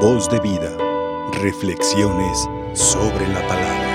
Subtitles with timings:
[0.00, 0.76] Voz de vida.
[1.40, 3.86] Reflexiones sobre la palabra.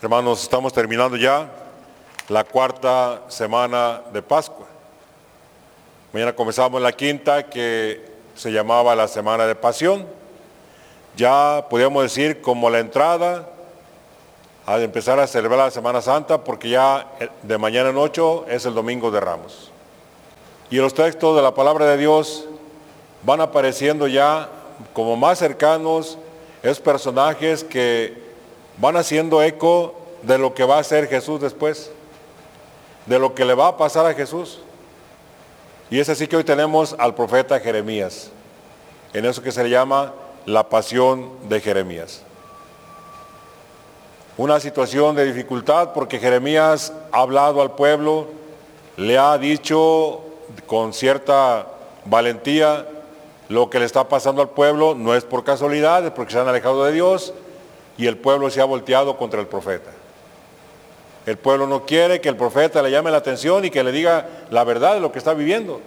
[0.00, 1.50] Hermanos, estamos terminando ya
[2.28, 4.66] la cuarta semana de Pascua.
[6.12, 10.06] Mañana comenzamos la quinta que se llamaba la Semana de Pasión.
[11.16, 13.48] Ya podríamos decir como la entrada
[14.66, 17.08] a empezar a celebrar la Semana Santa porque ya
[17.42, 19.72] de mañana en ocho es el Domingo de Ramos.
[20.70, 22.44] Y los textos de la palabra de Dios
[23.24, 24.48] van apareciendo ya
[24.92, 26.16] como más cercanos,
[26.62, 28.16] esos personajes que
[28.78, 31.90] van haciendo eco de lo que va a hacer Jesús después,
[33.06, 34.60] de lo que le va a pasar a Jesús.
[35.90, 38.30] Y es así que hoy tenemos al profeta Jeremías,
[39.12, 40.14] en eso que se le llama
[40.46, 42.22] la pasión de Jeremías.
[44.36, 48.28] Una situación de dificultad porque Jeremías ha hablado al pueblo,
[48.96, 50.29] le ha dicho
[50.66, 51.66] con cierta
[52.04, 52.86] valentía
[53.48, 56.48] lo que le está pasando al pueblo, no es por casualidad, es porque se han
[56.48, 57.34] alejado de Dios
[57.98, 59.90] y el pueblo se ha volteado contra el profeta.
[61.26, 64.26] El pueblo no quiere que el profeta le llame la atención y que le diga
[64.50, 65.80] la verdad de lo que está viviendo.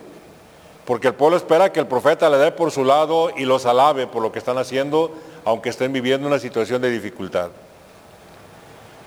[0.86, 4.08] Porque el pueblo espera que el profeta le dé por su lado y los alabe
[4.08, 5.12] por lo que están haciendo,
[5.46, 7.50] aunque estén viviendo una situación de dificultad.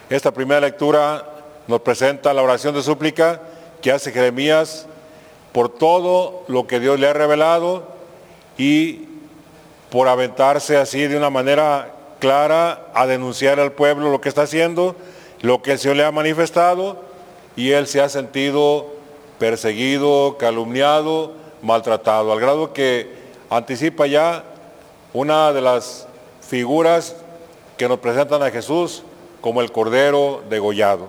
[0.08, 1.24] Esta primera lectura
[1.66, 3.40] nos presenta la oración de súplica
[3.82, 4.86] que hace Jeremías
[5.56, 7.84] por todo lo que Dios le ha revelado
[8.58, 9.06] y
[9.88, 14.94] por aventarse así de una manera clara a denunciar al pueblo lo que está haciendo
[15.40, 16.98] lo que el Señor le ha manifestado
[17.56, 18.88] y él se ha sentido
[19.38, 21.32] perseguido, calumniado,
[21.62, 23.14] maltratado, al grado que
[23.48, 24.44] anticipa ya
[25.14, 26.06] una de las
[26.46, 27.16] figuras
[27.78, 29.04] que nos presentan a Jesús
[29.40, 31.08] como el cordero degollado,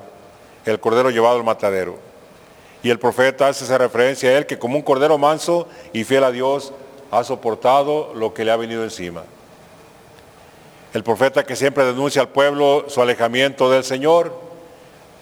[0.64, 2.07] el cordero llevado al matadero.
[2.88, 6.24] Y el profeta hace esa referencia a él que como un cordero manso y fiel
[6.24, 6.72] a Dios
[7.12, 9.24] ha soportado lo que le ha venido encima
[10.94, 14.34] el profeta que siempre denuncia al pueblo su alejamiento del Señor,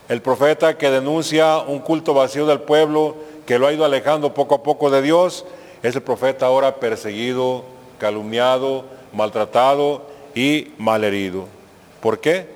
[0.08, 4.56] el profeta que denuncia un culto vacío del pueblo que lo ha ido alejando poco
[4.56, 5.44] a poco de Dios,
[5.84, 7.66] es el profeta ahora perseguido,
[7.98, 10.04] calumniado, maltratado
[10.34, 11.48] y malherido.
[12.00, 12.48] ¿Por qué?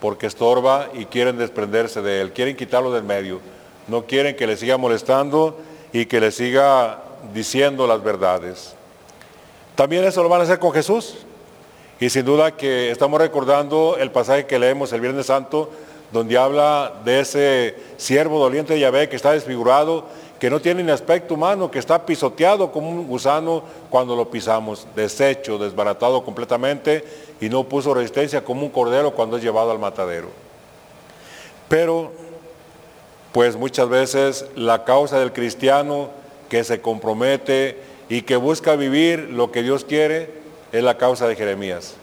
[0.00, 3.40] Porque estorba y quieren desprenderse de él, quieren quitarlo del medio,
[3.88, 5.58] no quieren que le siga molestando
[5.92, 7.02] y que le siga
[7.32, 8.74] diciendo las verdades.
[9.74, 11.18] También eso lo van a hacer con Jesús.
[11.98, 15.70] Y sin duda que estamos recordando el pasaje que leemos el Viernes Santo,
[16.12, 20.04] donde habla de ese siervo doliente de Yahvé que está desfigurado,
[20.38, 24.86] que no tiene ni aspecto humano, que está pisoteado como un gusano cuando lo pisamos,
[24.94, 27.04] deshecho, desbaratado completamente
[27.40, 30.28] y no puso resistencia como un cordero cuando es llevado al matadero.
[31.68, 32.12] Pero,
[33.36, 36.08] pues muchas veces la causa del cristiano
[36.48, 37.76] que se compromete
[38.08, 40.30] y que busca vivir lo que Dios quiere,
[40.72, 41.96] es la causa de Jeremías.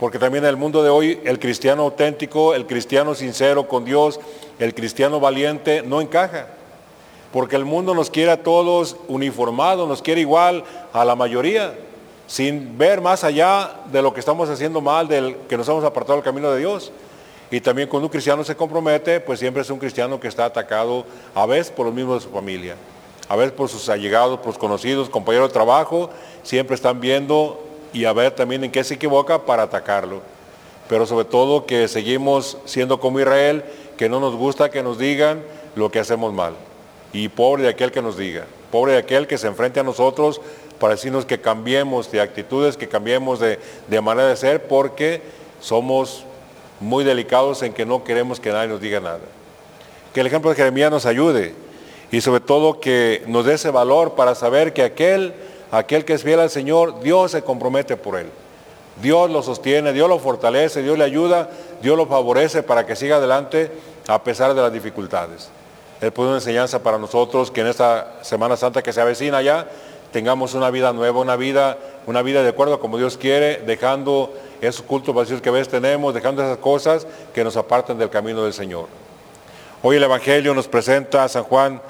[0.00, 4.18] Porque también en el mundo de hoy el cristiano auténtico, el cristiano sincero con Dios,
[4.58, 6.46] el cristiano valiente no encaja.
[7.30, 10.64] Porque el mundo nos quiere a todos uniformados, nos quiere igual
[10.94, 11.74] a la mayoría,
[12.26, 16.14] sin ver más allá de lo que estamos haciendo mal, del que nos hemos apartado
[16.14, 16.90] del camino de Dios.
[17.50, 21.04] Y también cuando un cristiano se compromete, pues siempre es un cristiano que está atacado
[21.34, 22.76] a veces por los mismos de su familia,
[23.28, 26.10] a veces por sus allegados, por sus conocidos, compañeros de trabajo,
[26.42, 27.62] siempre están viendo
[27.92, 30.20] y a ver también en qué se equivoca para atacarlo.
[30.88, 33.64] Pero sobre todo que seguimos siendo como Israel,
[33.96, 35.42] que no nos gusta que nos digan
[35.76, 36.54] lo que hacemos mal.
[37.12, 40.40] Y pobre de aquel que nos diga, pobre de aquel que se enfrente a nosotros
[40.78, 45.22] para decirnos que cambiemos de actitudes, que cambiemos de, de manera de ser, porque
[45.60, 46.24] somos
[46.84, 49.20] muy delicados en que no queremos que nadie nos diga nada.
[50.12, 51.54] Que el ejemplo de Jeremías nos ayude
[52.12, 55.34] y sobre todo que nos dé ese valor para saber que aquel
[55.74, 58.28] Aquel que es fiel al Señor, Dios se compromete por él.
[59.02, 61.50] Dios lo sostiene, Dios lo fortalece, Dios le ayuda,
[61.82, 63.72] Dios lo favorece para que siga adelante
[64.06, 65.50] a pesar de las dificultades.
[66.00, 69.66] Es pues una enseñanza para nosotros que en esta Semana Santa que se avecina ya
[70.12, 74.32] tengamos una vida nueva, una vida, una vida de acuerdo a como Dios quiere, dejando
[74.60, 78.42] esos cultos vacíos que a veces tenemos, dejando esas cosas que nos aparten del camino
[78.42, 78.86] del Señor.
[79.82, 81.80] Hoy el Evangelio nos presenta a San Juan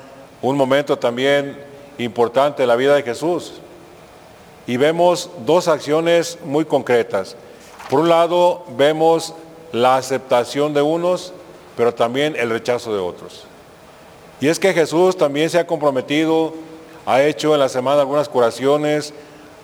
[0.43, 1.57] un momento también
[1.99, 3.61] importante en la vida de Jesús
[4.67, 7.37] y vemos dos acciones muy concretas.
[7.91, 9.35] Por un lado, vemos
[9.73, 11.33] la aceptación de unos,
[11.77, 13.45] pero también el rechazo de otros.
[14.41, 16.55] Y es que Jesús también se ha comprometido,
[17.07, 19.13] ha hecho en la semana algunas curaciones,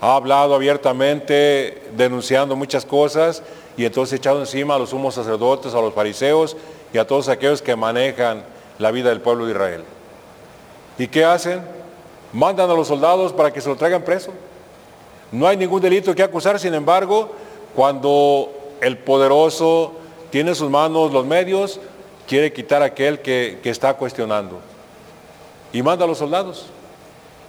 [0.01, 3.43] ha hablado abiertamente, denunciando muchas cosas,
[3.77, 6.57] y entonces ha echado encima a los sumos sacerdotes, a los fariseos
[6.93, 8.43] y a todos aquellos que manejan
[8.79, 9.85] la vida del pueblo de Israel.
[10.99, 11.61] ¿Y qué hacen?
[12.33, 14.33] Mandan a los soldados para que se lo traigan preso.
[15.33, 17.31] No hay ningún delito que acusar, sin embargo,
[17.75, 18.51] cuando
[18.81, 19.93] el poderoso
[20.31, 21.79] tiene en sus manos los medios,
[22.27, 24.61] quiere quitar a aquel que, que está cuestionando.
[25.73, 26.67] Y manda a los soldados.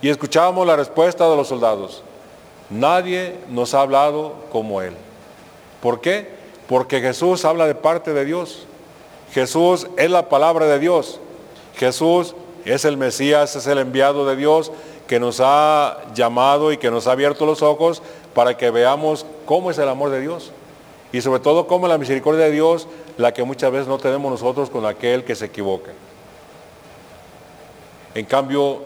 [0.02, 2.04] Y escuchábamos la respuesta de los soldados.
[2.72, 4.94] Nadie nos ha hablado como Él.
[5.82, 6.30] ¿Por qué?
[6.68, 8.66] Porque Jesús habla de parte de Dios.
[9.34, 11.20] Jesús es la palabra de Dios.
[11.76, 14.72] Jesús es el Mesías, es el enviado de Dios
[15.08, 18.02] que nos ha llamado y que nos ha abierto los ojos
[18.34, 20.52] para que veamos cómo es el amor de Dios.
[21.12, 22.88] Y sobre todo cómo la misericordia de Dios,
[23.18, 25.92] la que muchas veces no tenemos nosotros con aquel que se equivoca.
[28.16, 28.84] En cambio,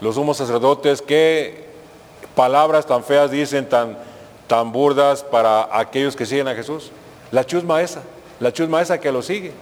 [0.00, 1.71] los sumos sacerdotes, qué
[2.34, 3.96] palabras tan feas dicen, tan,
[4.46, 6.90] tan burdas para aquellos que siguen a Jesús.
[7.30, 8.02] La chusma esa,
[8.40, 9.52] la chusma esa que lo sigue.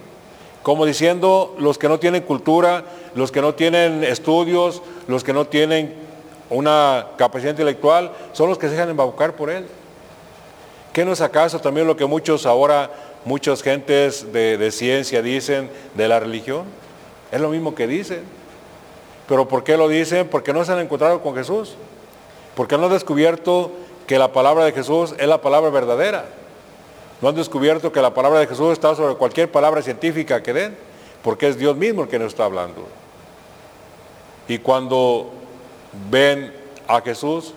[0.63, 2.83] Como diciendo, los que no tienen cultura,
[3.15, 5.95] los que no tienen estudios, los que no tienen
[6.49, 9.65] una capacidad intelectual, son los que se dejan embaucar por él.
[10.93, 12.91] ¿Qué no es acaso también lo que muchos ahora,
[13.25, 16.65] muchas gentes de, de ciencia dicen de la religión?
[17.31, 18.23] Es lo mismo que dicen.
[19.27, 20.27] ¿Pero por qué lo dicen?
[20.27, 21.75] Porque no se han encontrado con Jesús.
[22.55, 23.71] Porque no han descubierto
[24.07, 26.25] que la palabra de Jesús es la palabra verdadera.
[27.21, 30.77] No han descubierto que la palabra de Jesús está sobre cualquier palabra científica que den,
[31.23, 32.87] porque es Dios mismo el que nos está hablando.
[34.47, 35.31] Y cuando
[36.09, 36.53] ven
[36.87, 37.53] a Jesús,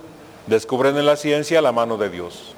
[0.46, 2.54] descubren en la ciencia la mano de Dios.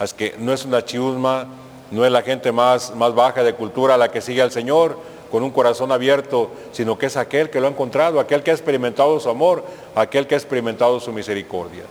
[0.00, 1.48] Es que no es una chiusma,
[1.90, 4.96] no es la gente más, más baja de cultura la que sigue al Señor
[5.30, 8.54] con un corazón abierto, sino que es aquel que lo ha encontrado, aquel que ha
[8.54, 11.84] experimentado su amor, aquel que ha experimentado su misericordia.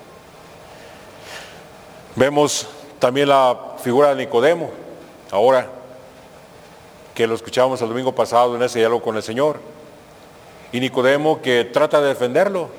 [2.16, 2.68] Vemos
[3.00, 4.72] también la figura de Nicodemo,
[5.32, 5.70] ahora
[7.14, 9.60] que lo escuchábamos el domingo pasado en ese diálogo con el Señor.
[10.72, 12.70] Y Nicodemo que trata de defenderlo,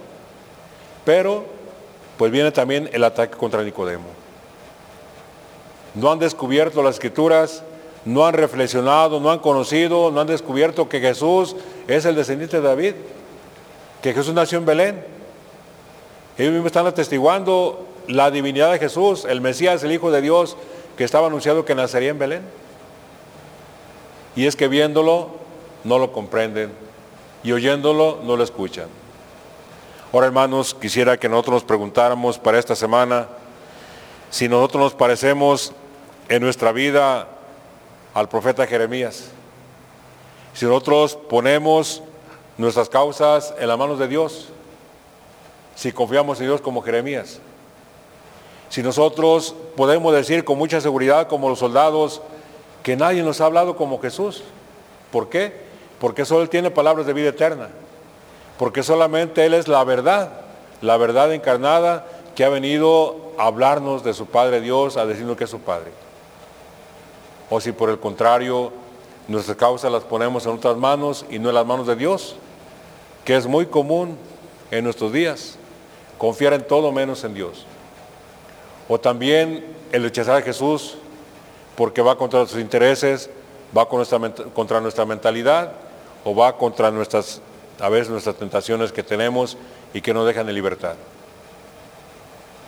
[1.04, 1.44] pero
[2.16, 4.08] pues viene también el ataque contra Nicodemo.
[5.94, 7.62] No han descubierto las escrituras,
[8.04, 11.56] no han reflexionado, no han conocido, no han descubierto que Jesús
[11.86, 12.94] es el descendiente de David,
[14.02, 15.04] que Jesús nació en Belén.
[16.38, 20.56] Ellos mismos están atestiguando la divinidad de Jesús, el Mesías, el Hijo de Dios,
[20.96, 22.42] que estaba anunciado que nacería en Belén.
[24.34, 25.28] Y es que viéndolo
[25.84, 26.72] no lo comprenden
[27.42, 28.86] y oyéndolo no lo escuchan.
[30.12, 33.28] Ahora hermanos, quisiera que nosotros nos preguntáramos para esta semana
[34.30, 35.72] si nosotros nos parecemos
[36.28, 37.28] en nuestra vida
[38.14, 39.30] al profeta Jeremías.
[40.54, 42.02] Si nosotros ponemos
[42.58, 44.48] nuestras causas en las manos de Dios,
[45.74, 47.40] si confiamos en Dios como Jeremías,
[48.68, 52.22] si nosotros podemos decir con mucha seguridad como los soldados
[52.82, 54.42] que nadie nos ha hablado como Jesús.
[55.10, 55.52] ¿Por qué?
[56.00, 57.68] Porque solo Él tiene palabras de vida eterna.
[58.58, 60.30] Porque solamente Él es la verdad,
[60.80, 65.44] la verdad encarnada que ha venido a hablarnos de su Padre Dios, a decirnos que
[65.44, 65.90] es su Padre.
[67.50, 68.72] O si por el contrario
[69.28, 72.36] nuestras causas las ponemos en otras manos y no en las manos de Dios,
[73.24, 74.16] que es muy común
[74.70, 75.56] en nuestros días,
[76.16, 77.66] confiar en todo menos en Dios.
[78.88, 80.96] O también el rechazar a Jesús
[81.76, 83.30] porque va contra nuestros intereses,
[83.76, 85.72] va contra nuestra mentalidad
[86.24, 87.40] o va contra nuestras,
[87.78, 89.56] a veces nuestras tentaciones que tenemos
[89.94, 90.94] y que nos dejan en libertad.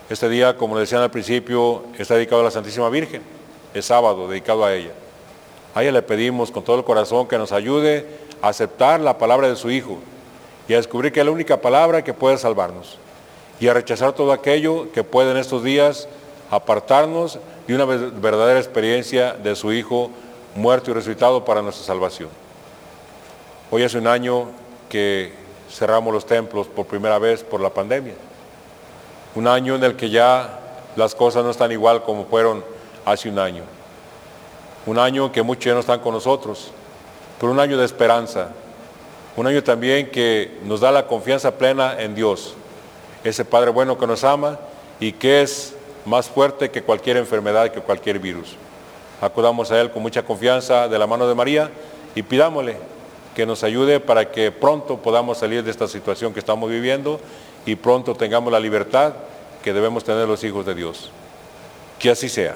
[0.09, 3.21] Este día, como decían al principio, está dedicado a la Santísima Virgen.
[3.73, 4.91] Es sábado, dedicado a ella.
[5.75, 8.05] A ella le pedimos con todo el corazón que nos ayude
[8.41, 9.97] a aceptar la palabra de su Hijo
[10.67, 12.97] y a descubrir que es la única palabra que puede salvarnos
[13.59, 16.07] y a rechazar todo aquello que puede en estos días
[16.51, 20.11] apartarnos de una verdadera experiencia de su Hijo
[20.55, 22.29] muerto y resucitado para nuestra salvación.
[23.71, 24.49] Hoy hace un año
[24.89, 25.33] que
[25.71, 28.13] cerramos los templos por primera vez por la pandemia.
[29.33, 30.59] Un año en el que ya
[30.95, 32.63] las cosas no están igual como fueron
[33.05, 33.63] hace un año.
[34.85, 36.71] Un año que muchos ya no están con nosotros,
[37.39, 38.49] pero un año de esperanza.
[39.35, 42.55] Un año también que nos da la confianza plena en Dios
[43.23, 44.59] ese Padre bueno que nos ama
[44.99, 48.55] y que es más fuerte que cualquier enfermedad, que cualquier virus.
[49.21, 51.71] Acudamos a Él con mucha confianza de la mano de María
[52.15, 52.77] y pidámosle
[53.33, 57.19] que nos ayude para que pronto podamos salir de esta situación que estamos viviendo
[57.65, 59.13] y pronto tengamos la libertad
[59.63, 61.09] que debemos tener los hijos de Dios.
[61.97, 62.55] Que así sea.